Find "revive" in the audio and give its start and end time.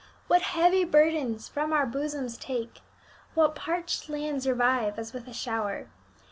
4.49-4.97